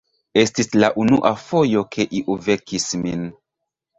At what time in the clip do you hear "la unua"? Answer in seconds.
0.83-1.33